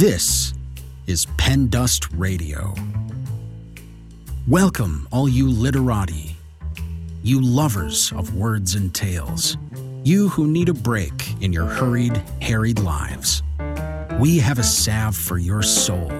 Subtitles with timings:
[0.00, 0.54] This
[1.06, 2.74] is Pen Dust Radio.
[4.48, 6.36] Welcome, all you literati,
[7.22, 9.58] you lovers of words and tales,
[10.02, 13.42] you who need a break in your hurried, harried lives.
[14.18, 16.10] We have a salve for your soul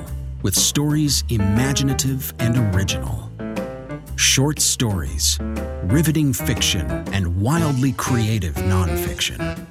[0.42, 3.32] with stories imaginative and original.
[4.16, 5.38] Short stories,
[5.84, 9.66] riveting fiction, and wildly creative nonfiction.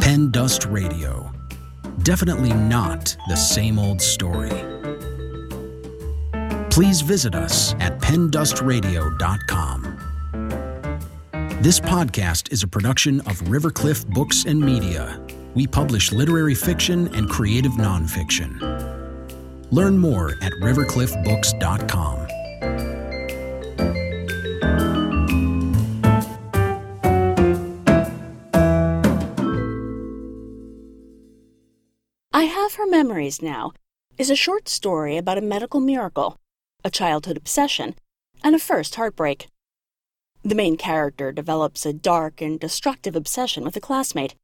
[0.00, 1.33] Pen Dust Radio.
[2.04, 4.52] Definitely not the same old story.
[6.68, 9.80] Please visit us at pendustradio.com.
[11.62, 15.18] This podcast is a production of Rivercliff Books and Media.
[15.54, 18.60] We publish literary fiction and creative nonfiction.
[19.70, 22.23] Learn more at rivercliffbooks.com.
[32.84, 33.72] Her Memories Now
[34.18, 36.38] is a short story about a medical miracle,
[36.84, 37.94] a childhood obsession,
[38.42, 39.46] and a first heartbreak.
[40.42, 44.34] The main character develops a dark and destructive obsession with a classmate.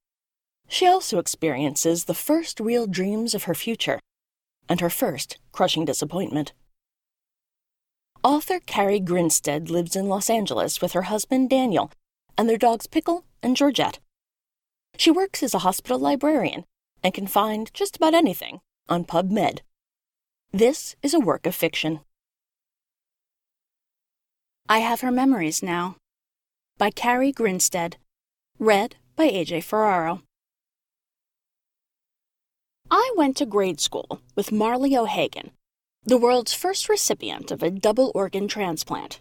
[0.69, 4.01] She also experiences the first real dreams of her future
[4.71, 6.55] and her first crushing disappointment.
[8.25, 11.93] Author Carrie Grinstead lives in Los Angeles with her husband Daniel
[12.39, 13.99] and their dogs Pickle and Georgette.
[14.97, 16.65] She works as a hospital librarian
[17.03, 19.61] and can find just about anything on PubMed.
[20.53, 22.01] This is a work of fiction.
[24.69, 25.97] I Have Her Memories Now
[26.79, 27.97] by Carrie Grinstead.
[28.59, 30.23] Read by AJ Ferraro.
[32.91, 35.53] I went to grade school with Marley O'Hagan,
[36.05, 39.21] the world's first recipient of a double organ transplant.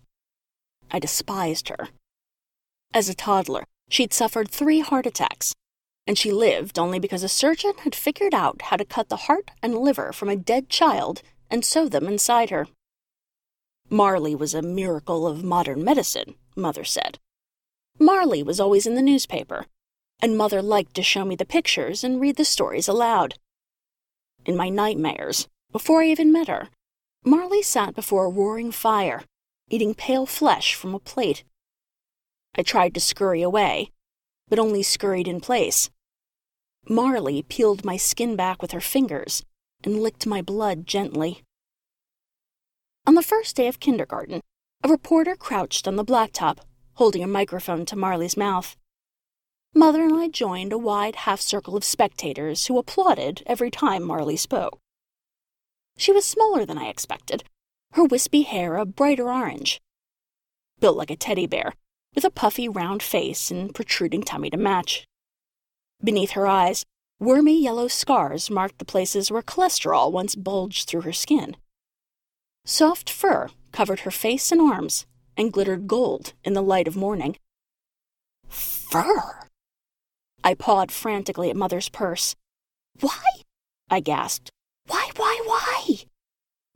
[0.89, 1.89] I despised her.
[2.93, 5.53] As a toddler, she'd suffered three heart attacks
[6.09, 9.51] and she lived only because a surgeon had figured out how to cut the heart
[9.61, 12.65] and liver from a dead child and sew them inside her.
[13.91, 17.19] Marley was a miracle of modern medicine, Mother said.
[17.99, 19.67] Marley was always in the newspaper,
[20.19, 23.35] and Mother liked to show me the pictures and read the stories aloud.
[24.47, 26.69] In my nightmares, before I even met her,
[27.23, 29.21] Marley sat before a roaring fire,
[29.69, 31.43] eating pale flesh from a plate.
[32.55, 33.91] I tried to scurry away,
[34.49, 35.91] but only scurried in place.
[36.87, 39.43] Marley peeled my skin back with her fingers
[39.83, 41.43] and licked my blood gently.
[43.05, 44.41] On the first day of kindergarten,
[44.83, 46.59] a reporter crouched on the blacktop,
[46.93, 48.75] holding a microphone to Marley's mouth.
[49.73, 54.37] Mother and I joined a wide half circle of spectators who applauded every time Marley
[54.37, 54.79] spoke.
[55.97, 57.43] She was smaller than I expected,
[57.93, 59.79] her wispy hair a brighter orange.
[60.79, 61.73] Built like a teddy bear,
[62.15, 65.05] with a puffy round face and protruding tummy to match.
[66.01, 66.85] Beneath her eyes,
[67.19, 71.57] wormy yellow scars marked the places where cholesterol once bulged through her skin.
[72.65, 75.05] Soft fur covered her face and arms
[75.35, 77.35] and glittered gold in the light of morning.
[78.47, 79.47] Fur!
[80.43, 82.35] I pawed frantically at Mother's purse.
[83.01, 83.23] Why?
[83.89, 84.51] I gasped.
[84.87, 85.95] Why, why, why?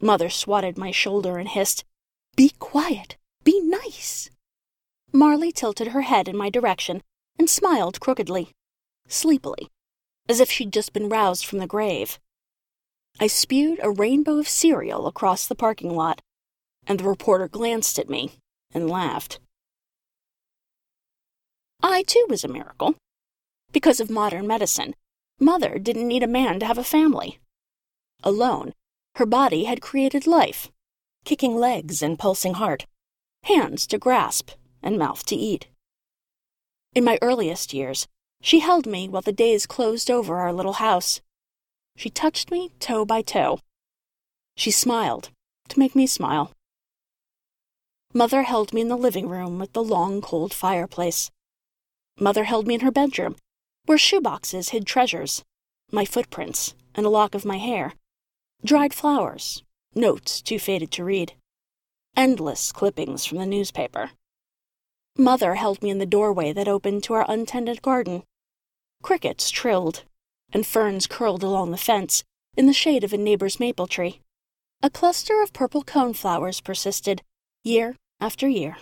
[0.01, 1.85] Mother swatted my shoulder and hissed,
[2.35, 3.15] Be quiet.
[3.45, 4.29] Be nice.
[5.13, 7.01] Marley tilted her head in my direction
[7.39, 8.51] and smiled crookedly
[9.07, 9.69] sleepily,
[10.27, 12.19] as if she'd just been roused from the grave.
[13.19, 16.21] I spewed a rainbow of cereal across the parking lot,
[16.87, 18.31] and the reporter glanced at me
[18.73, 19.39] and laughed.
[21.81, 22.95] I, too, was a miracle.
[23.71, 24.95] Because of modern medicine,
[25.39, 27.39] Mother didn't need a man to have a family.
[28.23, 28.73] Alone,
[29.15, 30.71] her body had created life
[31.23, 32.85] kicking legs and pulsing heart,
[33.43, 35.67] hands to grasp, and mouth to eat.
[36.93, 38.07] In my earliest years,
[38.43, 41.21] she held me while the days closed over our little house.
[41.95, 43.59] She touched me toe by toe.
[44.57, 45.29] She smiled
[45.69, 46.51] to make me smile.
[48.13, 51.31] Mother held me in the living room with the long, cold fireplace.
[52.19, 53.37] Mother held me in her bedroom,
[53.85, 55.43] where shoeboxes hid treasures
[55.91, 57.93] my footprints and a lock of my hair,
[58.65, 59.63] dried flowers,
[59.95, 61.33] notes too faded to read,
[62.17, 64.11] endless clippings from the newspaper.
[65.17, 68.23] Mother held me in the doorway that opened to our untended garden.
[69.03, 70.05] Crickets trilled,
[70.53, 72.23] and ferns curled along the fence
[72.55, 74.21] in the shade of a neighbor's maple tree.
[74.81, 77.21] A cluster of purple coneflowers persisted,
[77.65, 78.77] year after year.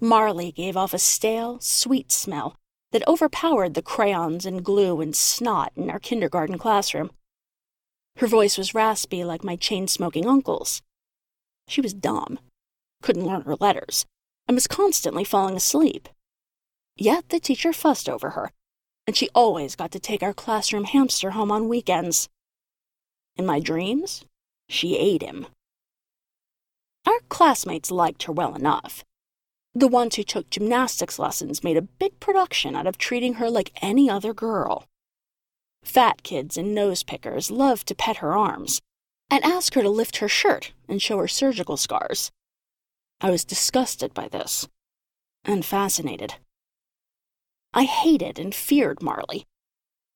[0.00, 2.56] Marley gave off a stale, sweet smell
[2.92, 7.10] that overpowered the crayons and glue and snot in our kindergarten classroom.
[8.16, 10.80] Her voice was raspy like my chain smoking uncle's.
[11.68, 12.38] She was dumb,
[13.02, 14.06] couldn't learn her letters,
[14.48, 16.08] and was constantly falling asleep.
[16.96, 18.52] Yet the teacher fussed over her,
[19.06, 22.28] and she always got to take our classroom hamster home on weekends.
[23.36, 24.24] In my dreams,
[24.68, 25.46] she ate him.
[27.06, 29.04] Our classmates liked her well enough.
[29.74, 33.72] The ones who took gymnastics lessons made a big production out of treating her like
[33.82, 34.86] any other girl.
[35.84, 38.80] Fat kids and nose pickers loved to pet her arms
[39.30, 42.32] and ask her to lift her shirt and show her surgical scars.
[43.20, 44.66] I was disgusted by this
[45.44, 46.36] and fascinated.
[47.76, 49.44] I hated and feared Marley,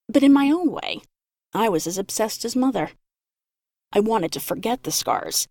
[0.08, 1.02] but in my own way,
[1.52, 2.92] I was as obsessed as Mother.
[3.92, 5.46] I wanted to forget the scars,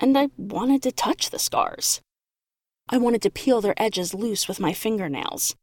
[0.00, 2.00] and I wanted to touch the scars.
[2.88, 5.54] I wanted to peel their edges loose with my fingernails.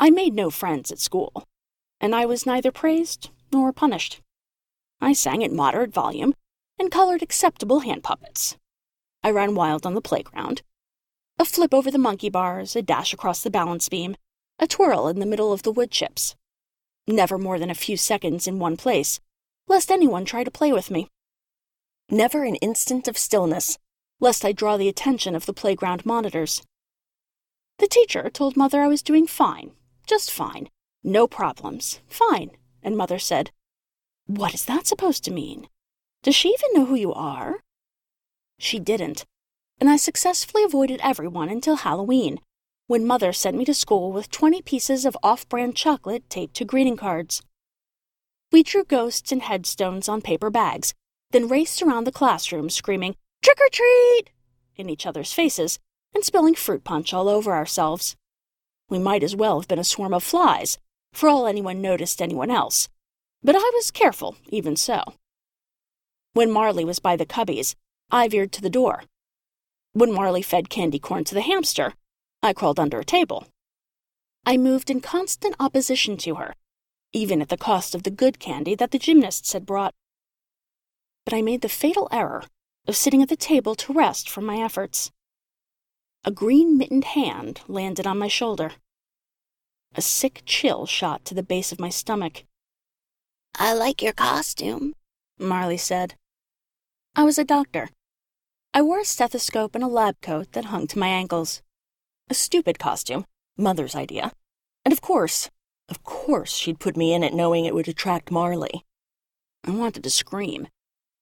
[0.00, 1.44] I made no friends at school,
[2.00, 4.22] and I was neither praised nor punished.
[5.02, 6.32] I sang at moderate volume
[6.78, 8.56] and colored acceptable hand puppets.
[9.22, 10.62] I ran wild on the playground.
[11.40, 14.16] A flip over the monkey bars, a dash across the balance beam,
[14.58, 16.34] a twirl in the middle of the wood chips.
[17.06, 19.20] Never more than a few seconds in one place,
[19.68, 21.08] lest anyone try to play with me.
[22.10, 23.78] Never an instant of stillness,
[24.18, 26.62] lest I draw the attention of the playground monitors.
[27.78, 29.70] The teacher told Mother I was doing fine,
[30.06, 30.68] just fine,
[31.04, 32.50] no problems, fine,
[32.82, 33.52] and Mother said,
[34.26, 35.68] What is that supposed to mean?
[36.24, 37.58] Does she even know who you are?
[38.58, 39.24] She didn't,
[39.80, 42.40] and I successfully avoided everyone until Halloween,
[42.86, 46.64] when Mother sent me to school with 20 pieces of off brand chocolate taped to
[46.64, 47.42] greeting cards.
[48.50, 50.94] We drew ghosts and headstones on paper bags,
[51.30, 54.30] then raced around the classroom screaming, Trick or treat!
[54.76, 55.78] in each other's faces
[56.14, 58.16] and spilling fruit punch all over ourselves.
[58.88, 60.78] We might as well have been a swarm of flies,
[61.12, 62.88] for all anyone noticed anyone else,
[63.42, 65.02] but I was careful, even so.
[66.32, 67.74] When Marley was by the cubbies,
[68.10, 69.04] I veered to the door.
[69.98, 71.92] When Marley fed candy corn to the hamster,
[72.40, 73.48] I crawled under a table.
[74.46, 76.54] I moved in constant opposition to her,
[77.12, 79.96] even at the cost of the good candy that the gymnasts had brought.
[81.24, 82.44] But I made the fatal error
[82.86, 85.10] of sitting at the table to rest from my efforts.
[86.22, 88.74] A green mittened hand landed on my shoulder.
[89.96, 92.44] A sick chill shot to the base of my stomach.
[93.56, 94.94] I like your costume,
[95.40, 96.14] Marley said.
[97.16, 97.88] I was a doctor,
[98.78, 101.62] I wore a stethoscope and a lab coat that hung to my ankles.
[102.30, 103.24] A stupid costume,
[103.56, 104.30] Mother's idea.
[104.84, 105.50] And of course,
[105.88, 108.84] of course, she'd put me in it knowing it would attract Marley.
[109.64, 110.68] I wanted to scream,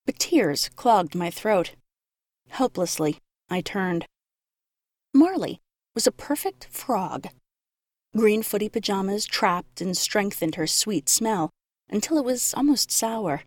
[0.05, 1.71] but tears clogged my throat.
[2.49, 3.17] Helplessly,
[3.49, 4.05] I turned.
[5.11, 5.59] Marley
[5.95, 7.25] was a perfect frog.
[8.15, 11.49] Green footy pajamas trapped and strengthened her sweet smell
[11.89, 13.45] until it was almost sour.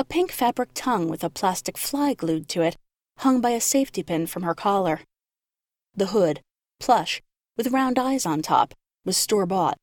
[0.00, 2.78] A pink fabric tongue with a plastic fly glued to it
[3.18, 5.00] hung by a safety pin from her collar.
[5.94, 6.40] The hood,
[6.78, 7.20] plush,
[7.58, 8.72] with round eyes on top,
[9.04, 9.76] was store bought,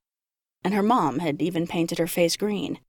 [0.63, 2.79] and her mom had even painted her face green.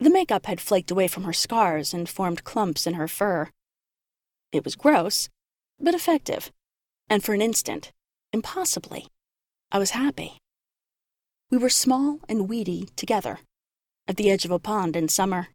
[0.00, 3.50] The makeup had flaked away from her scars and formed clumps in her fur.
[4.50, 5.28] It was gross,
[5.78, 6.50] but effective,
[7.08, 7.92] and for an instant,
[8.32, 9.06] impossibly,
[9.70, 10.40] I was happy.
[11.52, 13.38] We were small and weedy together,
[14.08, 15.53] at the edge of a pond in summer.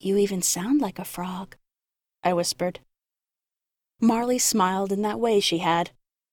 [0.00, 1.56] You even sound like a frog,
[2.22, 2.80] I whispered.
[4.00, 5.90] Marley smiled in that way she had,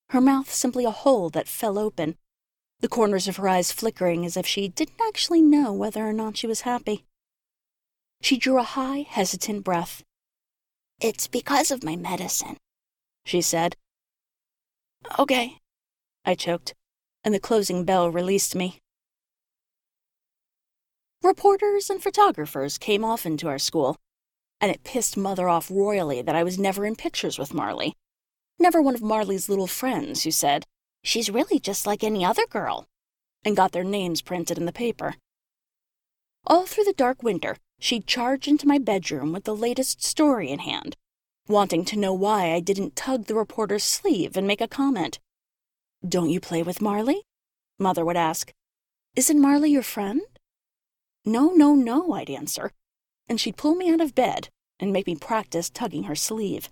[0.10, 2.16] her mouth simply a hole that fell open,
[2.80, 6.38] the corners of her eyes flickering as if she didn't actually know whether or not
[6.38, 7.06] she was happy.
[8.22, 10.04] She drew a high, hesitant breath.
[11.02, 12.58] It's because of my medicine,
[13.26, 13.76] she said.
[15.18, 15.58] Okay,
[16.24, 16.74] I choked,
[17.24, 18.80] and the closing bell released me.
[21.26, 23.98] Reporters and photographers came often to our school,
[24.62, 27.96] and it pissed Mother off royally that I was never in pictures with Marley.
[28.60, 30.66] Never one of Marley's little friends who said,
[31.04, 32.86] She's really just like any other girl,
[33.44, 35.16] and got their names printed in the paper.
[36.46, 40.60] All through the dark winter, she'd charge into my bedroom with the latest story in
[40.60, 40.96] hand,
[41.48, 45.18] wanting to know why I didn't tug the reporter's sleeve and make a comment.
[46.08, 47.24] Don't you play with Marley?
[47.80, 48.54] Mother would ask.
[49.16, 50.22] Isn't Marley your friend?
[51.26, 52.72] No, no, no, I'd answer,
[53.28, 56.70] and she'd pull me out of bed and make me practice tugging her sleeve.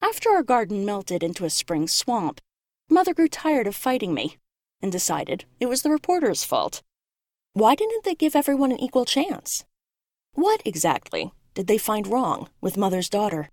[0.00, 2.40] After our garden melted into a spring swamp,
[2.88, 4.38] Mother grew tired of fighting me
[4.80, 6.82] and decided it was the reporter's fault.
[7.52, 9.64] Why didn't they give everyone an equal chance?
[10.32, 13.50] What exactly did they find wrong with Mother's daughter?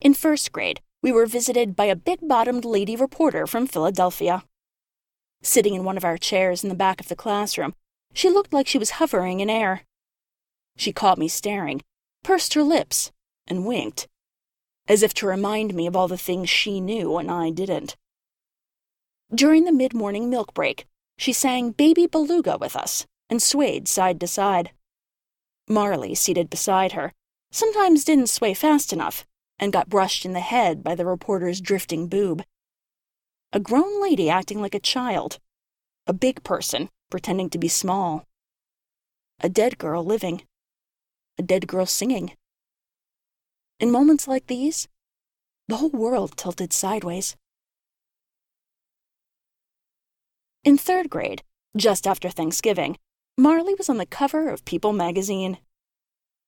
[0.00, 4.42] In first grade, we were visited by a big bottomed lady reporter from Philadelphia.
[5.42, 7.74] Sitting in one of our chairs in the back of the classroom,
[8.12, 9.82] she looked like she was hovering in air.
[10.76, 11.82] She caught me staring,
[12.22, 13.10] pursed her lips,
[13.46, 14.06] and winked.
[14.88, 17.96] as if to remind me of all the things she knew and I didn't.
[19.32, 24.18] During the mid morning milk break, she sang Baby Beluga with us and swayed side
[24.20, 24.72] to side.
[25.68, 27.12] Marley, seated beside her,
[27.52, 29.24] sometimes didn't sway fast enough
[29.60, 32.42] and got brushed in the head by the reporter's drifting boob.
[33.52, 35.38] A grown lady acting like a child.
[36.06, 38.24] A big person pretending to be small.
[39.40, 40.42] A dead girl living.
[41.36, 42.32] A dead girl singing.
[43.80, 44.86] In moments like these,
[45.66, 47.34] the whole world tilted sideways.
[50.62, 51.42] In third grade,
[51.76, 52.98] just after Thanksgiving,
[53.36, 55.58] Marley was on the cover of People magazine.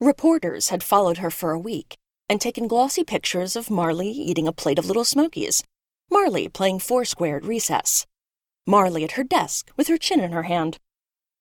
[0.00, 1.96] Reporters had followed her for a week
[2.28, 5.64] and taken glossy pictures of Marley eating a plate of little smokies,
[6.12, 8.06] Marley playing foursquare at recess,
[8.66, 10.78] Marley at her desk with her chin in her hand.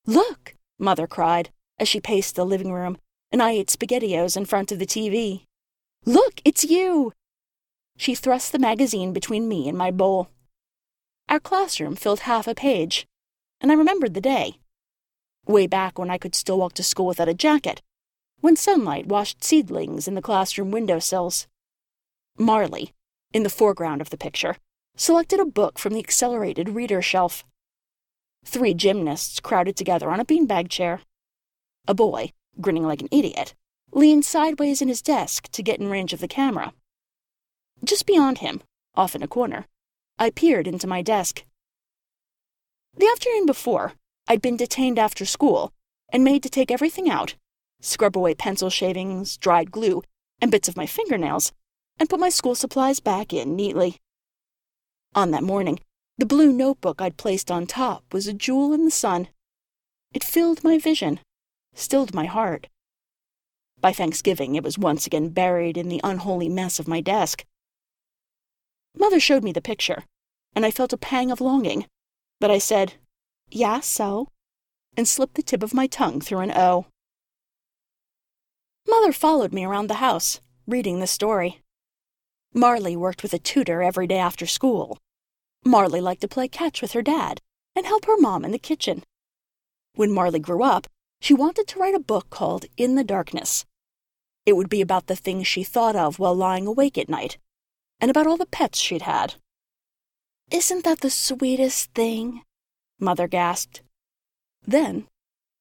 [0.08, 2.98] Look, Mother cried as she paced the living room,
[3.34, 5.46] and I ate SpaghettiOs in front of the TV.
[6.06, 7.12] Look, it's you!
[7.98, 10.30] She thrust the magazine between me and my bowl.
[11.28, 13.06] Our classroom filled half a page,
[13.60, 14.60] and I remembered the day.
[15.46, 17.82] Way back when I could still walk to school without a jacket,
[18.40, 21.46] when sunlight washed seedlings in the classroom window sills.
[22.38, 22.94] Marley,
[23.34, 24.58] in the foreground of the picture,
[24.96, 27.44] selected a book from the accelerated reader shelf.
[28.46, 31.02] Three gymnasts crowded together on a beanbag chair.
[31.88, 33.54] A boy, grinning like an idiot,
[33.92, 36.74] leaned sideways in his desk to get in range of the camera.
[37.84, 38.62] Just beyond him,
[38.96, 39.66] off in a corner,
[40.20, 41.44] I peered into my desk.
[42.96, 43.94] The afternoon before,
[44.28, 45.72] I'd been detained after school
[46.12, 47.36] and made to take everything out
[47.82, 50.04] scrub away pencil shavings, dried glue,
[50.40, 51.52] and bits of my fingernails,
[52.02, 53.98] and put my school supplies back in neatly.
[55.14, 55.80] On that morning,
[56.18, 59.28] the blue notebook I'd placed on top was a jewel in the sun.
[60.12, 61.20] It filled my vision,
[61.76, 62.66] stilled my heart.
[63.80, 67.46] By Thanksgiving, it was once again buried in the unholy mess of my desk.
[68.98, 70.06] Mother showed me the picture,
[70.56, 71.86] and I felt a pang of longing,
[72.40, 72.96] but I said,
[73.52, 74.28] Yeah, so,
[74.98, 76.88] and slipped the tip of my tongue through an O.
[78.88, 81.61] Mother followed me around the house, reading the story.
[82.54, 84.98] Marley worked with a tutor every day after school.
[85.66, 87.40] Marley liked to play catch with her dad
[87.76, 89.04] and help her mom in the kitchen.
[89.96, 90.88] When Marley grew up,
[91.22, 93.66] she wanted to write a book called In the Darkness.
[94.46, 97.38] It would be about the things she thought of while lying awake at night,
[98.00, 99.36] and about all the pets she'd had.
[100.52, 102.42] Isn't that the sweetest thing?
[103.00, 103.82] Mother gasped.
[104.66, 105.08] Then,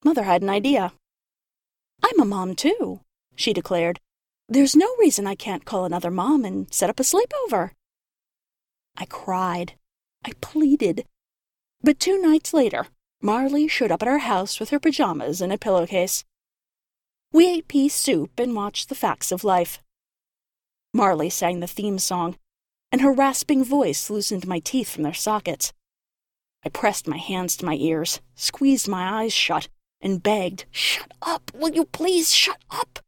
[0.05, 0.93] Mother had an idea.
[2.03, 3.01] I'm a mom, too
[3.41, 4.01] she declared.
[4.53, 7.71] There's no reason I can't call another mom and set up a sleepover.
[8.97, 9.75] I cried.
[10.25, 11.07] I pleaded.
[11.85, 12.89] But two nights later,
[13.23, 16.25] Marley showed up at our house with her pajamas and a pillowcase.
[17.33, 19.81] We ate pea soup and watched the facts of life.
[20.93, 22.37] Marley sang the theme song,
[22.91, 25.73] and her rasping voice loosened my teeth from their sockets.
[26.65, 29.69] I pressed my hands to my ears, squeezed my eyes shut,
[30.01, 31.53] and begged, Shut up!
[31.55, 32.99] Will you please shut up?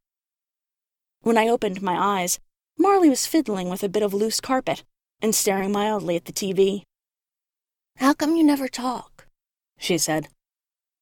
[1.22, 2.40] When I opened my eyes,
[2.76, 4.82] Marley was fiddling with a bit of loose carpet
[5.20, 6.82] and staring mildly at the TV.
[7.96, 9.28] How come you never talk?
[9.78, 10.28] she said.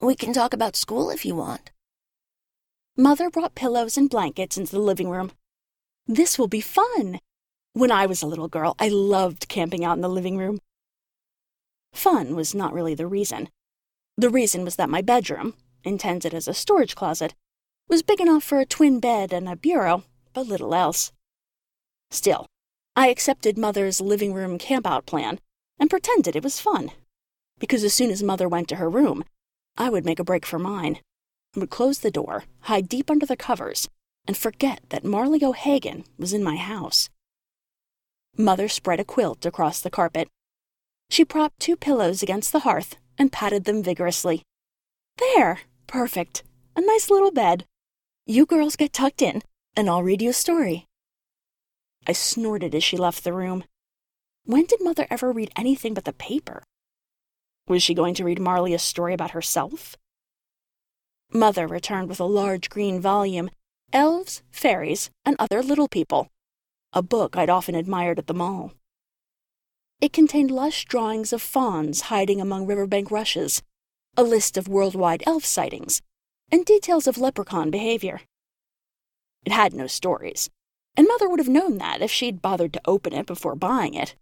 [0.00, 1.70] We can talk about school if you want.
[2.98, 5.32] Mother brought pillows and blankets into the living room.
[6.06, 7.18] This will be fun.
[7.72, 10.58] When I was a little girl, I loved camping out in the living room.
[11.94, 13.48] Fun was not really the reason.
[14.18, 17.34] The reason was that my bedroom, intended as a storage closet,
[17.88, 21.12] was big enough for a twin bed and a bureau, but little else.
[22.10, 22.46] Still,
[22.96, 25.38] I accepted Mother's living room campout plan
[25.78, 26.90] and pretended it was fun.
[27.58, 29.24] Because as soon as Mother went to her room,
[29.76, 30.98] I would make a break for mine.
[31.56, 33.88] I would close the door, hide deep under the covers,
[34.26, 37.08] and forget that Marley O'Hagan was in my house.
[38.36, 40.28] Mother spread a quilt across the carpet.
[41.08, 44.42] She propped two pillows against the hearth and patted them vigorously.
[45.18, 46.42] There, perfect.
[46.76, 47.66] A nice little bed.
[48.26, 49.42] You girls get tucked in,
[49.76, 50.86] and I'll read you a story.
[52.06, 53.64] I snorted as she left the room.
[54.44, 56.62] When did Mother ever read anything but the paper?
[57.68, 59.96] Was she going to read Marley a story about herself?
[61.32, 63.50] Mother returned with a large green volume,
[63.92, 66.28] Elves, Fairies, and Other Little People,
[66.92, 68.72] a book I'd often admired at the mall.
[70.00, 73.62] It contained lush drawings of fawns hiding among riverbank rushes,
[74.16, 76.00] a list of worldwide elf sightings,
[76.50, 78.22] and details of leprechaun behavior.
[79.44, 80.50] It had no stories,
[80.96, 84.14] and Mother would have known that if she'd bothered to open it before buying it.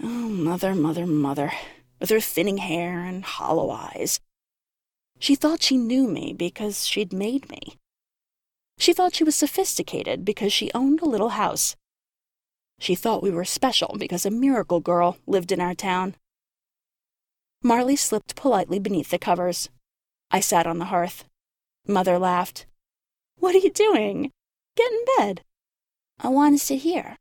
[0.00, 1.52] Oh, Mother, Mother, Mother,
[2.00, 4.20] with her thinning hair and hollow eyes.
[5.18, 7.76] She thought she knew me because she'd made me.
[8.78, 11.76] She thought she was sophisticated because she owned a little house,
[12.82, 16.16] She thought we were special because a miracle girl lived in our town.
[17.62, 19.68] Marley slipped politely beneath the covers.
[20.32, 21.24] I sat on the hearth.
[21.86, 22.66] Mother laughed.
[23.42, 24.30] What are you doing?
[24.76, 25.42] Get in bed.
[26.20, 27.16] I want to sit here.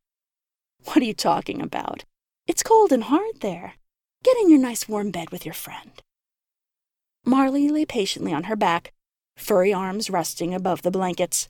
[0.83, 2.03] What are you talking about?
[2.45, 3.73] It's cold and hard there.
[4.23, 5.99] Get in your nice warm bed with your friend.
[7.25, 8.93] Marley lay patiently on her back,
[9.35, 11.49] furry arms resting above the blankets.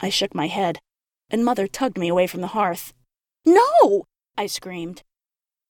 [0.00, 0.80] I shook my head,
[1.30, 2.92] and Mother tugged me away from the hearth.
[3.46, 4.06] No!
[4.36, 5.04] I screamed.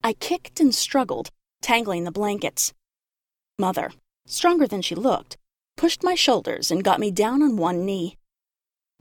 [0.03, 1.29] I kicked and struggled,
[1.61, 2.73] tangling the blankets.
[3.59, 3.93] Mother,
[4.25, 5.37] stronger than she looked,
[5.77, 8.17] pushed my shoulders and got me down on one knee.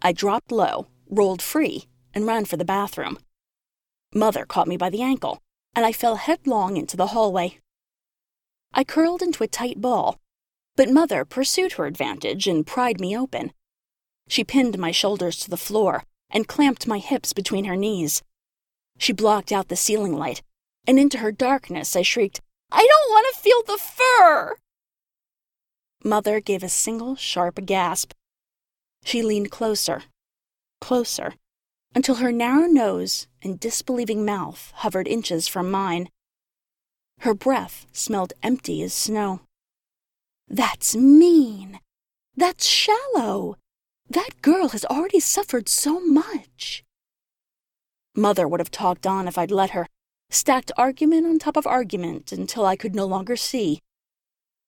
[0.01, 3.17] I dropped low, rolled free, and ran for the bathroom.
[4.13, 5.41] Mother caught me by the ankle,
[5.75, 7.59] and I fell headlong into the hallway.
[8.73, 10.19] I curled into a tight ball,
[10.75, 13.51] but Mother pursued her advantage and pried me open.
[14.27, 18.23] She pinned my shoulders to the floor and clamped my hips between her knees.
[18.97, 20.41] She blocked out the ceiling light,
[20.87, 24.55] and into her darkness I shrieked, I don't want to feel the fur!
[26.03, 28.11] Mother gave a single sharp gasp.
[29.05, 30.03] She leaned closer,
[30.81, 31.35] closer,
[31.95, 36.09] until her narrow nose and disbelieving mouth hovered inches from mine.
[37.19, 39.41] Her breath smelled empty as snow.
[40.49, 41.79] That's mean.
[42.35, 43.55] That's shallow.
[44.09, 46.83] That girl has already suffered so much.
[48.15, 49.87] Mother would have talked on if I'd let her,
[50.29, 53.79] stacked argument on top of argument until I could no longer see.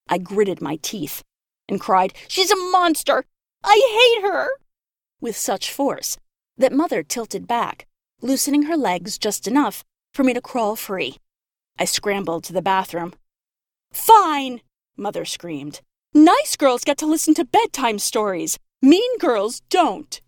[0.08, 1.24] I gritted my teeth
[1.68, 3.26] and cried, She's a monster!
[3.64, 4.50] I hate her!
[5.20, 6.18] with such force
[6.58, 7.88] that Mother tilted back,
[8.22, 9.84] loosening her legs just enough
[10.14, 11.18] for me to crawl free.
[11.78, 13.14] I scrambled to the bathroom.
[13.92, 14.62] Fine!
[14.96, 15.82] Mother screamed.
[16.14, 18.58] Nice girls get to listen to bedtime stories.
[18.82, 20.22] Mean girls don't.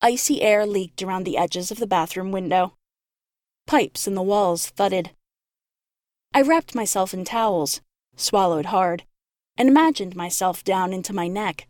[0.00, 2.74] Icy air leaked around the edges of the bathroom window.
[3.66, 5.10] Pipes in the walls thudded.
[6.32, 7.80] I wrapped myself in towels,
[8.20, 9.04] swallowed hard,
[9.56, 11.68] and imagined myself down into my neck.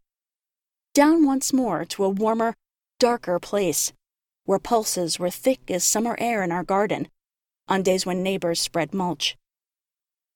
[0.94, 2.54] Down once more to a warmer,
[2.98, 3.92] darker place,
[4.44, 7.08] where pulses were thick as summer air in our garden,
[7.68, 9.36] on days when neighbors spread mulch.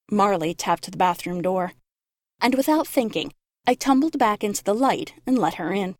[0.09, 1.73] Marley tapped the bathroom door,
[2.41, 3.33] and without thinking,
[3.67, 5.95] I tumbled back into the light and let her in.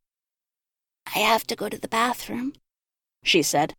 [1.07, 2.53] I have to go to the bathroom,
[3.23, 3.73] she said.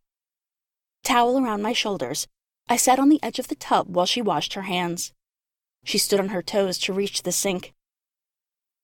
[1.03, 2.27] Towel around my shoulders,
[2.67, 5.13] I sat on the edge of the tub while she washed her hands.
[5.87, 7.73] She stood on her toes to reach the sink.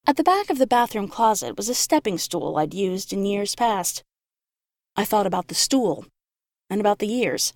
[0.07, 3.55] At the back of the bathroom closet was a stepping stool I'd used in years
[3.55, 4.05] past.
[4.95, 6.05] I thought about the stool
[6.69, 7.51] and about the years.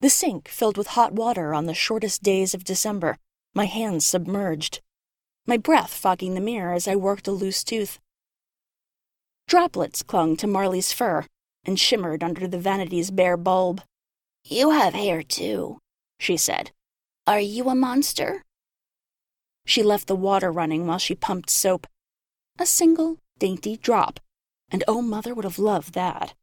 [0.00, 3.18] The sink filled with hot water on the shortest days of December,
[3.54, 4.80] my hands submerged,
[5.46, 8.00] my breath fogging the mirror as I worked a loose tooth.
[9.46, 11.24] Droplets clung to Marley's fur
[11.64, 13.82] and shimmered under the vanity's bare bulb.
[14.44, 15.78] You have hair too,
[16.18, 16.72] she said.
[17.30, 18.42] Are you a monster?
[19.64, 21.86] She left the water running while she pumped soap.
[22.58, 24.18] A single, dainty drop,
[24.68, 26.34] and oh, Mother would have loved that.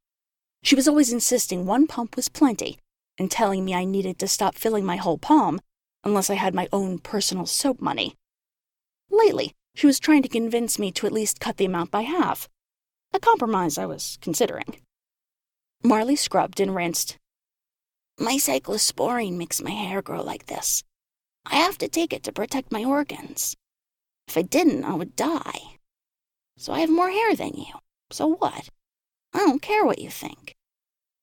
[0.64, 2.80] She was always insisting one pump was plenty
[3.18, 5.60] and telling me I needed to stop filling my whole palm
[6.06, 8.16] unless I had my own personal soap money.
[9.12, 12.48] Lately, she was trying to convince me to at least cut the amount by half
[13.14, 14.78] a compromise I was considering.
[15.84, 17.18] Marley scrubbed and rinsed.
[18.20, 20.84] My cyclosporine makes my hair grow like this.
[21.46, 23.56] I have to take it to protect my organs.
[24.28, 25.78] If I didn't, I would die.
[26.58, 27.74] So I have more hair than you.
[28.10, 28.70] So what?
[29.34, 30.56] I don't care what you think.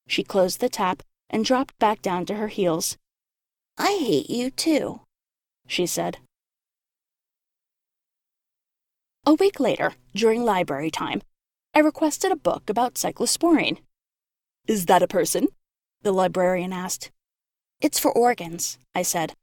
[0.07, 2.97] She closed the tap and dropped back down to her heels.
[3.77, 5.01] I hate you too,
[5.67, 6.19] she said.
[9.25, 11.21] A week later, during library time,
[11.73, 13.79] I requested a book about cyclosporine.
[14.65, 15.47] Is that a person?
[16.05, 17.09] The librarian asked.
[17.81, 19.33] It's for organs, I said,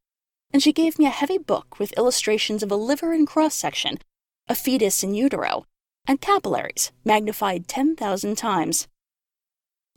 [0.53, 3.99] and she gave me a heavy book with illustrations of a liver in cross section,
[4.47, 5.67] a fetus in utero,
[6.07, 8.87] and capillaries magnified 10,000 times.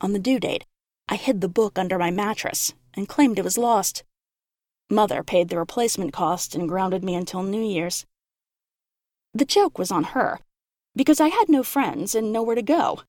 [0.00, 0.66] On the due date,
[1.08, 4.02] I hid the book under my mattress and claimed it was lost.
[4.90, 8.06] Mother paid the replacement cost and grounded me until New Year's.
[9.32, 10.40] The joke was on her
[10.96, 13.02] because I had no friends and nowhere to go.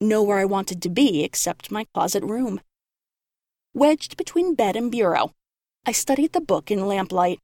[0.00, 2.60] Nowhere I wanted to be except my closet room.
[3.78, 5.30] Wedged between bed and bureau,
[5.86, 7.38] I studied the book in lamplight,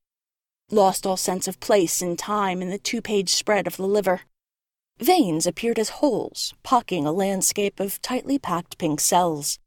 [0.69, 4.23] lost all sense of place and time in the two page spread of the liver.
[4.99, 9.61] Veins appeared as holes, pocking a landscape of tightly packed pink cells.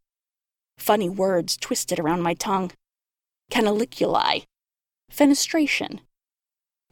[0.78, 2.72] Funny words twisted around my tongue.
[3.50, 4.44] Canaliculi.
[5.10, 6.02] Fenestration.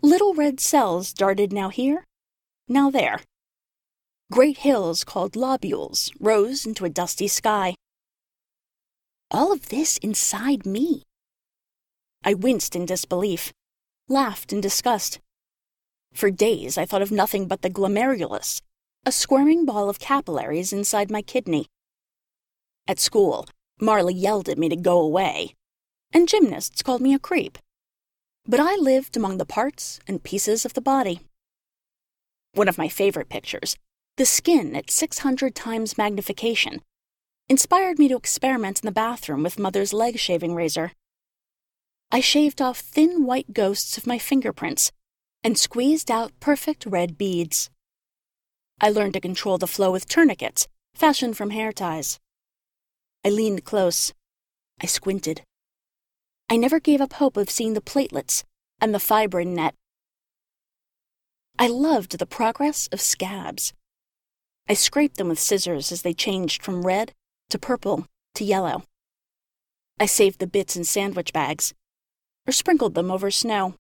[0.02, 2.06] Little red cells darted now here,
[2.70, 3.20] now there.
[4.32, 7.76] Great hills called lobules rose into a dusty sky.
[9.36, 11.04] All of this inside me.
[12.24, 13.52] I winced in disbelief,
[14.08, 15.20] laughed in disgust.
[16.14, 18.62] For days I thought of nothing but the glomerulus,
[19.06, 21.66] a squirming ball of capillaries inside my kidney.
[22.88, 23.46] At school,
[23.78, 25.54] Marley yelled at me to go away,
[26.14, 27.58] and gymnasts called me a creep.
[28.48, 31.20] But I lived among the parts and pieces of the body.
[32.54, 33.76] One of my favorite pictures,
[34.16, 36.80] the skin at 600 times magnification,
[37.48, 40.92] inspired me to experiment in the bathroom with Mother's leg shaving razor.
[42.12, 44.92] I shaved off thin white ghosts of my fingerprints
[45.44, 47.70] and squeezed out perfect red beads.
[48.82, 52.20] I learned to control the flow with tourniquets, fashioned from hair ties.
[53.24, 54.12] I leaned close.
[54.82, 55.42] I squinted.
[56.50, 58.44] I never gave up hope of seeing the platelets
[58.82, 59.76] and the fibrin net.
[61.58, 63.74] I loved the progress of scabs.
[64.68, 67.14] I scraped them with scissors as they changed from red
[67.50, 68.06] to purple
[68.36, 68.84] to yellow.
[70.00, 71.74] I saved the bits in sandwich bags
[72.48, 73.76] or sprinkled them over snow.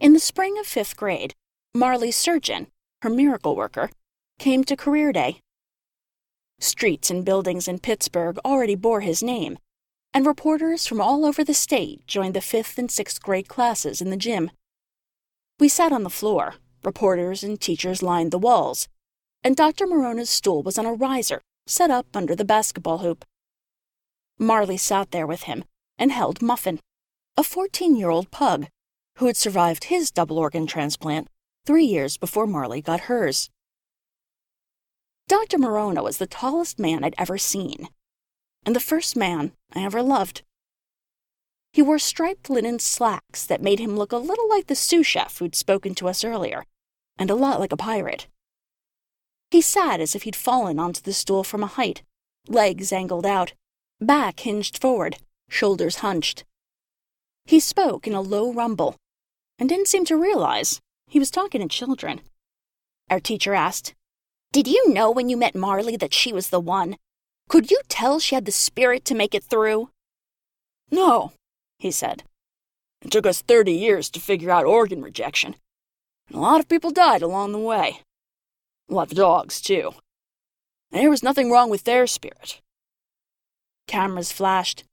[0.00, 1.34] In the spring of fifth grade,
[1.74, 2.68] Marley's surgeon,
[3.02, 3.90] her miracle worker,
[4.38, 5.40] came to career day.
[6.58, 9.58] Streets and buildings in Pittsburgh already bore his name,
[10.14, 14.10] and reporters from all over the state joined the fifth and sixth grade classes in
[14.10, 14.50] the gym.
[15.58, 18.88] We sat on the floor, reporters and teachers lined the walls,
[19.44, 19.86] and Dr.
[19.86, 23.24] Morona's stool was on a riser set up under the basketball hoop.
[24.38, 25.64] Marley sat there with him
[25.98, 26.80] and held Muffin,
[27.36, 28.66] a 14 year old pug
[29.18, 31.28] who had survived his double organ transplant
[31.64, 33.50] three years before Marley got hers.
[35.28, 35.58] Dr.
[35.58, 37.88] Morona was the tallest man I'd ever seen,
[38.66, 40.42] and the first man I ever loved.
[41.72, 45.38] He wore striped linen slacks that made him look a little like the sous chef
[45.38, 46.64] who'd spoken to us earlier,
[47.16, 48.26] and a lot like a pirate.
[49.52, 52.02] He sat as if he'd fallen onto the stool from a height,
[52.48, 53.52] legs angled out,
[54.00, 55.18] back hinged forward,
[55.50, 56.44] shoulders hunched.
[57.44, 58.96] He spoke in a low rumble
[59.58, 62.22] and didn't seem to realize he was talking to children.
[63.10, 63.92] Our teacher asked,
[64.52, 66.96] Did you know when you met Marley that she was the one?
[67.50, 69.90] Could you tell she had the spirit to make it through?
[70.90, 71.32] No,
[71.78, 72.22] he said.
[73.02, 75.56] It took us 30 years to figure out organ rejection.
[76.28, 78.00] And a lot of people died along the way.
[78.90, 79.92] A the dogs, too.
[80.90, 82.60] There was nothing wrong with their spirit.
[83.86, 84.84] Cameras flashed.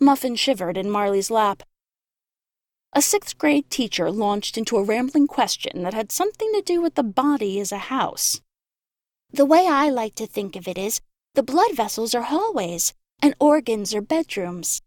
[0.00, 1.62] Muffin shivered in Marley's lap
[2.96, 6.94] a sixth grade teacher launched into a rambling question that had something to do with
[6.94, 8.40] the body as a house.
[9.32, 11.00] The way I like to think of it is
[11.34, 14.80] the blood vessels are hallways and organs are bedrooms.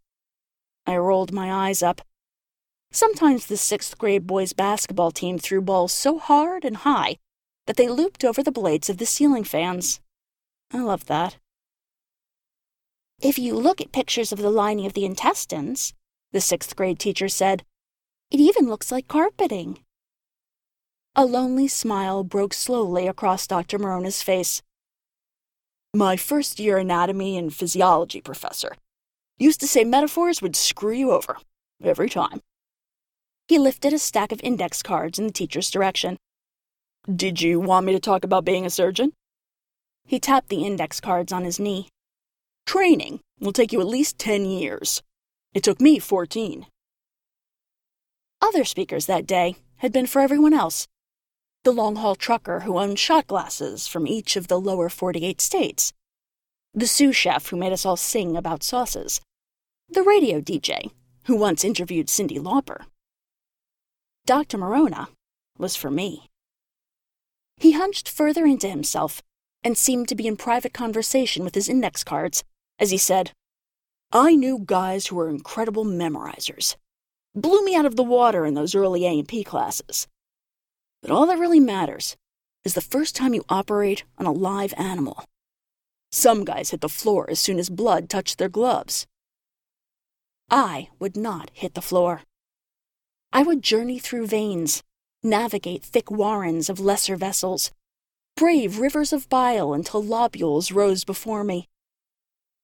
[0.86, 2.00] I rolled my eyes up.
[2.92, 7.18] Sometimes the sixth grade boys' basketball team threw balls so hard and high
[7.68, 10.00] that they looped over the blades of the ceiling fans.
[10.74, 11.38] I love that.
[13.22, 15.94] If you look at pictures of the lining of the intestines,
[16.32, 17.64] the sixth grade teacher said,
[18.30, 19.80] it even looks like carpeting.
[21.16, 23.80] A lonely smile broke slowly across Dr.
[23.80, 24.62] Morona's face.
[25.94, 28.76] My first year anatomy and physiology professor
[29.40, 31.38] used to say metaphors would screw you over,
[31.84, 32.42] every time.
[33.48, 36.18] He lifted a stack of index cards in the teacher's direction.
[37.14, 39.14] Did you want me to talk about being a surgeon?
[40.06, 41.88] He tapped the index cards on his knee.
[42.66, 45.02] Training will take you at least 10 years.
[45.54, 46.66] It took me 14.
[48.42, 50.88] Other speakers that day had been for everyone else
[51.64, 55.92] the long haul trucker who owned shot glasses from each of the lower 48 states,
[56.74, 59.20] the sous chef who made us all sing about sauces,
[59.90, 60.92] the radio DJ
[61.26, 62.86] who once interviewed Cyndi Lauper.
[64.26, 64.58] Dr.
[64.58, 65.08] Morona
[65.58, 66.30] was for me.
[67.58, 69.22] He hunched further into himself
[69.64, 72.44] and seemed to be in private conversation with his index cards
[72.80, 73.32] as he said,
[74.12, 76.76] I knew guys who were incredible memorizers
[77.36, 80.08] blew me out of the water in those early A&P classes.
[81.02, 82.16] But all that really matters
[82.64, 85.24] is the first time you operate on a live animal.
[86.12, 89.06] Some guys hit the floor as soon as blood touched their gloves.
[90.50, 92.22] I would not hit the floor.
[93.34, 94.82] I would journey through veins,
[95.28, 97.72] navigate thick warrens of lesser vessels,
[98.36, 101.68] brave rivers of bile until lobules rose before me.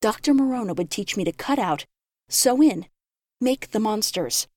[0.00, 0.34] Dr.
[0.34, 1.86] Morona would teach me to cut out,
[2.28, 2.86] sew in,
[3.40, 4.48] make the monsters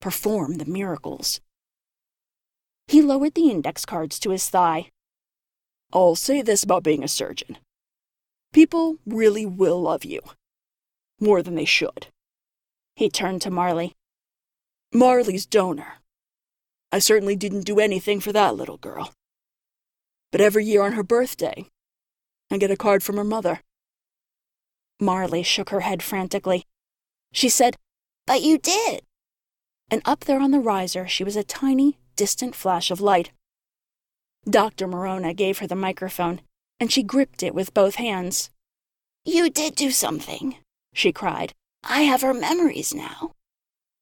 [0.00, 1.40] perform the miracles.
[2.86, 4.90] He lowered the index cards to his thigh.
[5.92, 7.58] I'll say this about being a surgeon
[8.54, 10.20] people really will love you.
[11.20, 12.06] More than they should.
[12.94, 13.94] He turned to Marley.
[14.92, 15.94] Marley's donor.
[16.94, 19.12] I certainly didn't do anything for that little girl.
[20.30, 21.66] But every year on her birthday,
[22.52, 23.62] I get a card from her mother.
[25.00, 26.66] Marley shook her head frantically.
[27.32, 27.76] She said,
[28.28, 29.02] But you did.
[29.90, 33.32] And up there on the riser, she was a tiny, distant flash of light.
[34.48, 34.86] Dr.
[34.86, 36.42] Morona gave her the microphone,
[36.78, 38.50] and she gripped it with both hands.
[39.24, 40.58] You did do something,
[40.92, 41.54] she cried.
[41.82, 43.33] I have her memories now.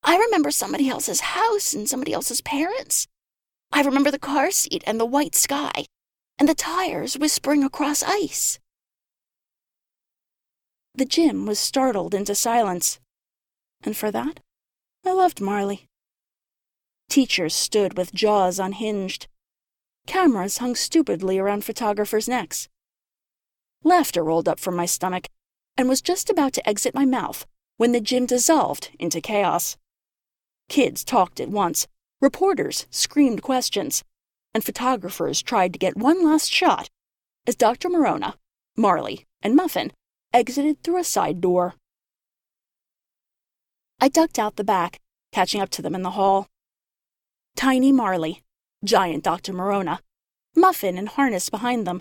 [0.05, 3.07] I remember somebody else's house and somebody else's parents.
[3.73, 5.87] I remember the car seat and the white sky,
[6.38, 8.59] and the tires whispering across ice.
[10.95, 13.01] The gym was startled into silence,
[13.83, 14.41] and for that,
[15.07, 15.87] I loved Marley.
[17.09, 19.27] Teachers stood with jaws unhinged.
[20.07, 22.69] Cameras hung stupidly around photographers' necks.
[23.85, 25.29] Laughter rolled up from my stomach
[25.77, 29.77] and was just about to exit my mouth when the gym dissolved into chaos.
[30.72, 31.87] Kids talked at once,
[32.22, 34.02] reporters screamed questions,
[34.54, 36.88] and photographers tried to get one last shot
[37.46, 37.90] as Dr.
[37.90, 38.37] Morona,
[38.74, 39.92] Marley, and Muffin
[40.32, 41.74] exited through a side door.
[44.00, 44.98] I ducked out the back,
[45.30, 46.48] catching up to them in the hall.
[47.54, 48.40] Tiny Marley,
[48.82, 49.52] giant Dr.
[49.52, 49.98] Morona,
[50.56, 52.00] Muffin in harness behind them,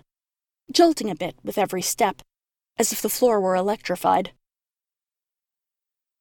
[0.72, 2.22] jolting a bit with every step,
[2.78, 4.32] as if the floor were electrified.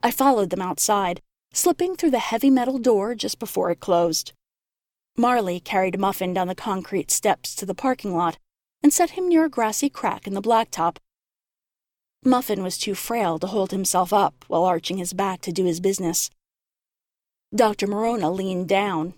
[0.02, 4.32] I followed them outside, slipping through the heavy metal door just before it closed.
[5.16, 8.38] Marley carried Muffin down the concrete steps to the parking lot
[8.82, 10.96] and set him near a grassy crack in the blacktop.
[12.24, 15.80] Muffin was too frail to hold himself up while arching his back to do his
[15.80, 16.30] business.
[17.54, 17.86] Dr.
[17.86, 19.14] Morona leaned down,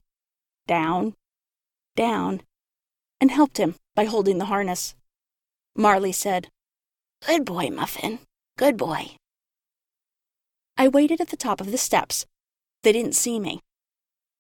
[0.66, 1.14] down,
[1.96, 2.42] down,
[3.20, 4.94] and helped him by holding the harness.
[5.76, 6.48] Marley said,
[7.26, 8.20] Good boy, Muffin.
[8.56, 9.16] Good boy.
[10.76, 12.26] I waited at the top of the steps.
[12.82, 13.60] They didn't see me.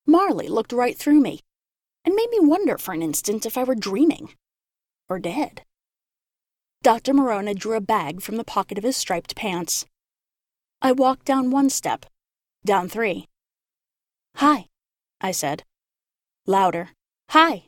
[0.06, 1.40] Marley looked right through me
[2.04, 4.30] and made me wonder for an instant if I were dreaming
[5.08, 5.62] or dead.
[6.82, 7.12] Dr.
[7.12, 9.86] Morona drew a bag from the pocket of his striped pants.
[10.80, 12.06] I walked down one step,
[12.64, 13.28] down three.
[14.36, 14.66] Hi,
[15.20, 15.62] I said.
[16.46, 16.90] Louder.
[17.30, 17.66] Hi.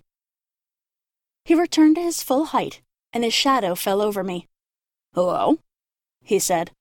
[1.44, 2.80] He returned to his full height,
[3.12, 4.48] and his shadow fell over me.
[5.14, 5.58] Hello?
[6.24, 6.72] He said.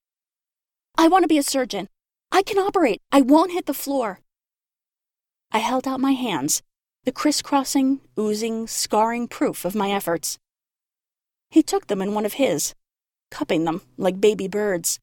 [1.03, 1.89] I want to be a surgeon.
[2.31, 3.01] I can operate.
[3.11, 4.21] I won't hit the floor.
[5.51, 6.61] I held out my hands,
[7.03, 10.37] the crisscrossing, oozing, scarring proof of my efforts.
[11.49, 12.73] He took them in one of his,
[13.31, 14.97] cupping them like baby birds.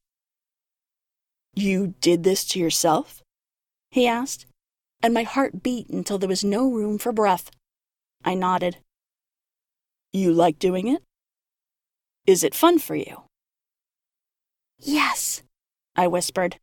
[1.53, 3.21] You did this to yourself?
[3.91, 4.47] He asked,
[5.03, 7.51] and my heart beat until there was no room for breath.
[8.25, 8.77] I nodded.
[10.11, 11.03] You like doing it?
[12.25, 13.21] Is it fun for you?
[14.79, 15.43] Yes,
[15.95, 16.57] I whispered.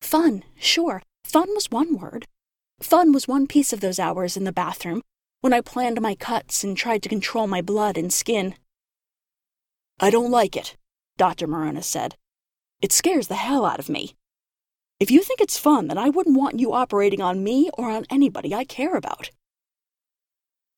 [0.00, 1.02] Fun, sure.
[1.24, 2.26] Fun was one word.
[2.80, 5.02] Fun was one piece of those hours in the bathroom
[5.40, 8.54] when I planned my cuts and tried to control my blood and skin.
[10.00, 10.76] I don't like it,
[11.16, 11.46] Dr.
[11.46, 12.16] Morona said.
[12.82, 14.14] It scares the hell out of me.
[15.00, 18.06] If you think it's fun, then I wouldn't want you operating on me or on
[18.10, 19.30] anybody I care about.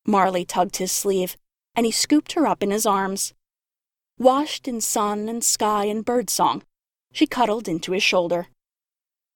[0.07, 1.37] Marley tugged his sleeve,
[1.75, 3.35] and he scooped her up in his arms.
[4.19, 6.63] Washed in sun and sky and birdsong,
[7.17, 8.49] she cuddled into his shoulder.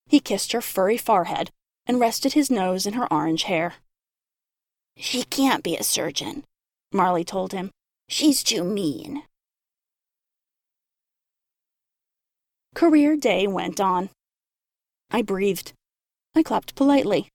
[0.07, 1.49] He kissed her furry forehead
[1.87, 3.77] and rested his nose in her orange hair.
[4.99, 6.45] She can't be a surgeon,
[6.93, 7.71] Marley told him.
[8.07, 9.23] She's too mean.
[12.75, 14.11] Career day went on.
[15.11, 15.73] I breathed.
[16.35, 17.31] I clapped politely.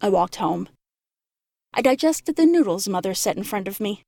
[0.00, 0.70] I walked home.
[1.74, 4.04] I digested the noodles mother set in front of me.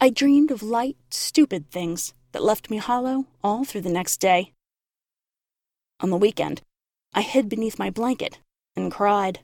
[0.00, 4.52] I dreamed of light, stupid things that left me hollow all through the next day.
[6.00, 6.62] On the weekend,
[7.12, 8.38] I hid beneath my blanket
[8.76, 9.40] and cried.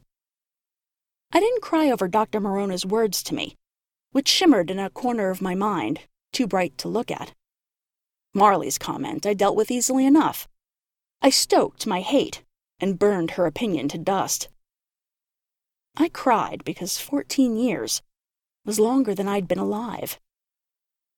[1.33, 2.41] I didn't cry over Dr.
[2.41, 3.57] Morona's words to me,
[4.13, 6.01] which shimmered in a corner of my mind,
[6.33, 7.33] too bright to look at.
[8.35, 10.47] Marley's comment I dealt with easily enough.
[11.23, 12.43] I stoked my hate
[12.79, 14.49] and burned her opinion to dust.
[15.97, 18.03] I cried because 14 years
[18.65, 20.19] was longer than I'd been alive.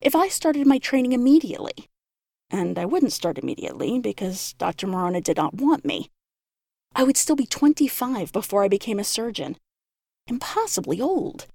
[0.00, 1.88] If I started my training immediately,
[2.50, 4.87] and I wouldn't start immediately because Dr.
[4.87, 6.11] Morona did not want me,
[6.94, 9.56] I would still be 25 before I became a surgeon.
[10.28, 11.46] Impossibly old.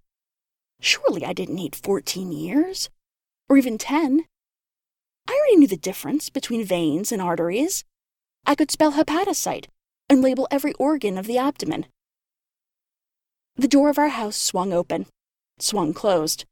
[0.82, 2.90] Surely I didn't need 14 years,
[3.48, 4.26] or even 10.
[5.28, 7.86] I already knew the difference between veins and arteries.
[8.46, 9.68] I could spell hepatocyte
[10.10, 11.86] and label every organ of the abdomen.
[13.56, 15.06] The door of our house swung open,
[15.60, 16.44] swung closed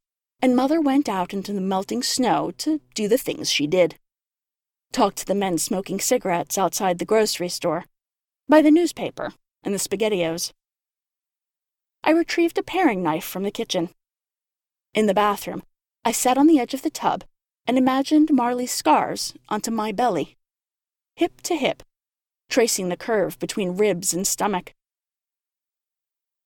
[0.41, 3.95] and Mother went out into the melting snow to do the things she did.
[4.91, 7.85] Talk to the men smoking cigarettes outside the grocery store,
[8.49, 10.51] buy the newspaper and the SpaghettiOs.
[12.03, 13.89] I retrieved a paring knife from the kitchen.
[14.93, 15.63] In the bathroom,
[16.03, 17.23] I sat on the edge of the tub
[17.67, 20.35] and imagined Marley's scars onto my belly,
[21.15, 21.83] hip to hip,
[22.49, 24.73] tracing the curve between ribs and stomach.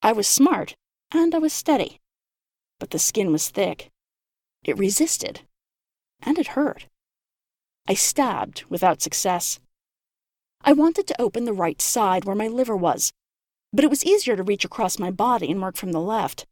[0.03, 0.75] I was smart,
[1.11, 1.99] and I was steady,
[2.85, 3.89] but the skin was thick.
[4.63, 5.41] It resisted,
[6.21, 6.85] and it hurt.
[7.87, 9.59] I stabbed without success.
[10.61, 13.11] I wanted to open the right side where my liver was,
[13.73, 16.45] but it was easier to reach across my body and work from the left.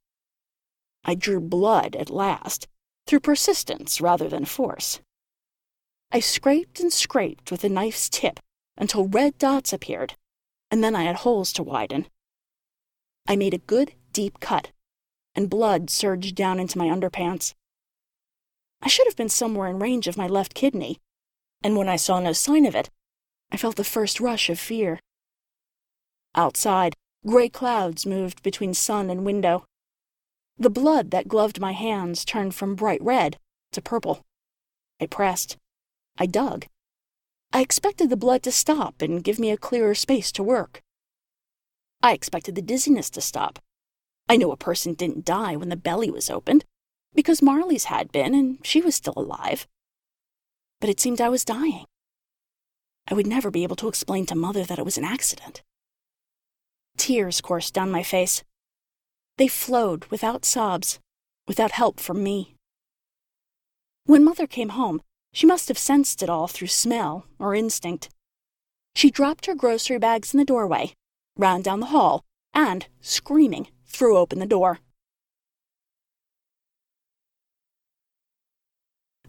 [1.06, 2.68] I drew blood at last,
[3.06, 5.02] through persistence rather than force.
[6.12, 8.40] I scraped and scraped with the knife's tip
[8.76, 10.16] until red dots appeared,
[10.72, 12.08] and then I had holes to widen.
[13.28, 14.72] I made a good, deep cut,
[15.36, 17.54] and blood surged down into my underpants.
[18.82, 21.00] I should have been somewhere in range of my left kidney,
[21.64, 22.90] and when I saw no sign of it,
[23.52, 25.00] I felt the first rush of fear.
[26.36, 29.66] Outside, gray clouds moved between sun and window.
[30.58, 33.38] The blood that gloved my hands turned from bright red
[33.72, 34.22] to purple.
[35.00, 35.58] I pressed.
[36.18, 36.66] I dug.
[37.52, 40.82] I expected the blood to stop and give me a clearer space to work.
[42.02, 43.60] I expected the dizziness to stop.
[44.30, 46.66] I knew a person didn't die when the belly was opened,
[47.14, 49.68] because Marley's had been and she was still alive.
[50.80, 51.86] But it seemed I was dying.
[53.08, 55.62] I would never be able to explain to Mother that it was an accident.
[56.98, 58.44] Tears coursed down my face.
[59.38, 61.00] They flowed without sobs,
[61.48, 62.56] without help from me.
[64.06, 65.02] When Mother came home,
[65.34, 68.10] she must have sensed it all through smell or instinct.
[68.96, 70.94] She dropped her grocery bags in the doorway,
[71.36, 74.80] ran down the hall, and, screaming, threw open the door.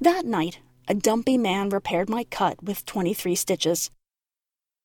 [0.00, 3.90] That night, a dumpy man repaired my cut with 23 stitches.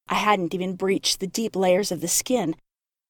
[0.08, 2.56] I hadn't even breached the deep layers of the skin,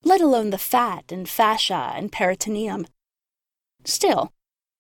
[0.03, 2.87] let alone the fat and fascia and peritoneum.
[3.85, 4.31] Still,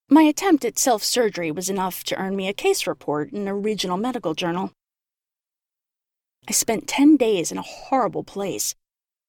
[0.09, 3.55] my attempt at self surgery was enough to earn me a case report in a
[3.55, 4.71] regional medical journal.
[6.47, 8.73] I spent 10 days in a horrible place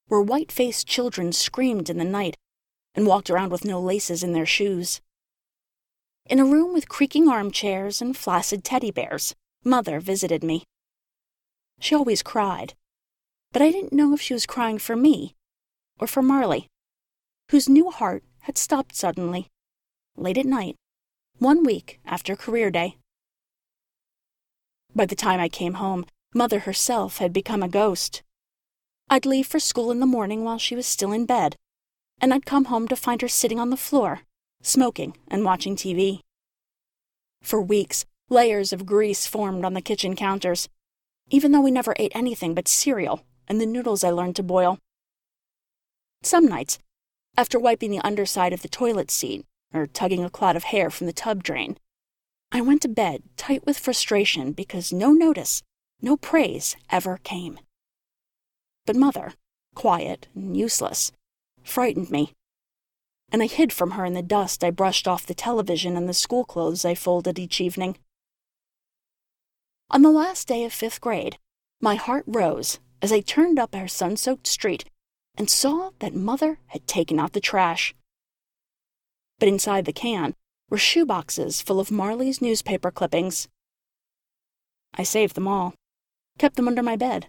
[0.08, 2.36] where white faced children screamed in the night
[2.94, 5.00] and walked around with no laces in their shoes.
[6.26, 10.64] In a room with creaking armchairs and flaccid teddy bears, Mother visited me.
[11.78, 12.74] She always cried,
[13.52, 15.34] but I didn't know if she was crying for me
[15.98, 16.68] or for Marley,
[17.50, 19.48] whose new heart had stopped suddenly,
[20.16, 20.76] late at night,
[21.38, 22.96] one week after career day.
[24.94, 28.22] By the time I came home, Mother herself had become a ghost.
[29.08, 31.56] I'd leave for school in the morning while she was still in bed,
[32.20, 34.20] and I'd come home to find her sitting on the floor,
[34.62, 36.20] smoking and watching TV.
[37.42, 40.68] For weeks, layers of grease formed on the kitchen counters,
[41.30, 44.78] even though we never ate anything but cereal and the noodles I learned to boil.
[46.22, 46.78] Some nights,
[47.36, 51.06] after wiping the underside of the toilet seat or tugging a clot of hair from
[51.06, 51.78] the tub drain,
[52.52, 55.62] I went to bed tight with frustration because no notice,
[56.02, 57.58] no praise ever came.
[58.86, 59.34] But Mother,
[59.74, 61.12] quiet and useless,
[61.70, 62.34] frightened me.
[63.32, 66.14] And I hid from her in the dust I brushed off the television and the
[66.14, 67.96] school clothes I folded each evening.
[69.90, 71.38] On the last day of fifth grade,
[71.80, 74.84] my heart rose as I turned up our sun soaked street
[75.36, 77.94] and saw that Mother had taken out the trash.
[79.38, 80.34] But inside the can
[80.68, 83.48] were shoeboxes full of Marley's newspaper clippings.
[84.94, 85.74] I saved them all,
[86.38, 87.28] kept them under my bed.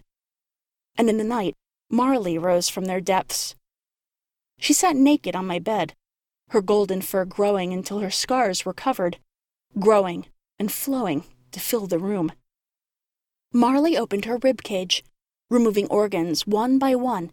[0.96, 1.54] And in the night,
[1.90, 3.54] Marley rose from their depths,
[4.62, 5.92] she sat naked on my bed,
[6.50, 9.18] her golden fur growing until her scars were covered,
[9.80, 10.24] growing
[10.56, 12.30] and flowing to fill the room.
[13.52, 15.02] Marley opened her rib cage,
[15.50, 17.32] removing organs one by one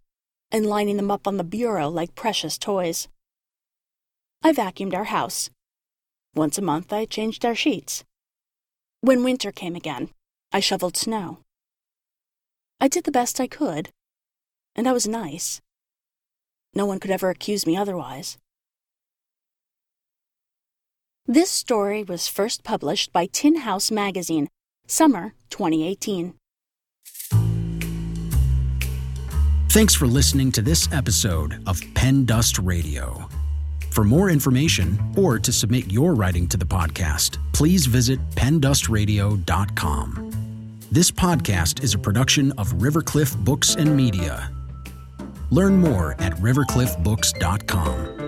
[0.52, 3.08] and lining them up on the bureau like precious toys.
[4.42, 5.52] I vacuumed our house.
[6.34, 8.04] Once a month, I changed our sheets.
[9.02, 10.10] When winter came again,
[10.52, 11.42] I shoveled snow.
[12.82, 13.90] I did the best I could,
[14.76, 15.62] and I was nice.
[16.74, 18.38] No one could ever accuse me otherwise.
[21.26, 24.48] This story was first published by Tin House Magazine,
[24.88, 26.34] summer 2018.
[29.70, 33.30] Thanks for listening to this episode of Pen Dust Radio.
[33.92, 40.32] For more information or to submit your writing to the podcast, please visit pendustradio.com.
[40.92, 44.52] This podcast is a production of Rivercliff Books and Media.
[45.52, 48.20] Learn more at rivercliffbooks.com.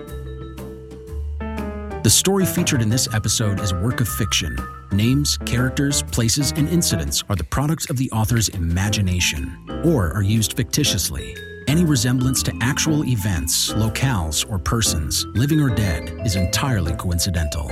[2.03, 4.57] The story featured in this episode is a work of fiction.
[4.91, 9.55] Names, characters, places, and incidents are the products of the author's imagination
[9.86, 11.38] or are used fictitiously.
[11.67, 17.69] Any resemblance to actual events, locales, or persons, living or dead, is entirely coincidental.